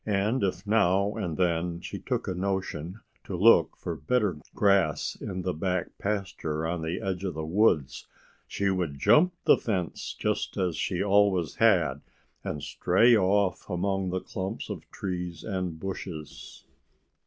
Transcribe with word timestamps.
And 0.03 0.43
if 0.43 0.65
now 0.65 1.13
and 1.13 1.37
then 1.37 1.79
she 1.79 1.99
took 1.99 2.27
a 2.27 2.33
notion 2.33 3.01
to 3.23 3.35
look 3.37 3.77
for 3.77 3.95
better 3.95 4.37
grass 4.55 5.15
in 5.15 5.43
the 5.43 5.53
back 5.53 5.95
pasture 5.99 6.65
on 6.65 6.81
the 6.81 6.99
edge 6.99 7.23
of 7.23 7.35
the 7.35 7.45
woods, 7.45 8.07
she 8.47 8.71
would 8.71 8.97
jump 8.97 9.35
the 9.43 9.57
fence 9.59 10.15
just 10.17 10.57
as 10.57 10.75
she 10.75 11.03
always 11.03 11.57
had 11.57 12.01
and 12.43 12.63
stray 12.63 13.15
off 13.15 13.69
among 13.69 14.09
the 14.09 14.21
clumps 14.21 14.71
of 14.71 14.89
trees 14.89 15.43
and 15.43 15.79
bushes. 15.79 16.65